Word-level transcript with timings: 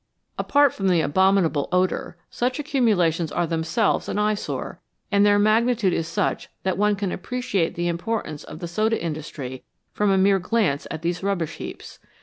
Apart 0.39 0.73
from 0.73 0.87
the 0.87 0.99
abominable 1.01 1.69
odour, 1.71 2.17
such 2.31 2.57
accumulations 2.57 3.31
are 3.31 3.45
themselves 3.45 4.09
an 4.09 4.17
eyesore, 4.17 4.81
and 5.11 5.23
their 5.23 5.37
magnitude 5.37 5.93
is 5.93 6.07
such 6.07 6.49
that 6.63 6.75
one 6.75 6.95
can 6.95 7.11
appre 7.11 7.37
ciate 7.37 7.75
the 7.75 7.87
importance 7.87 8.43
of 8.43 8.57
the 8.57 8.67
soda 8.67 8.99
industry 8.99 9.63
from 9.93 10.09
a 10.09 10.17
mere 10.17 10.39
glance 10.39 10.87
at 10.89 11.03
these 11.03 11.21
rubbish 11.21 11.57
heaps. 11.57 11.99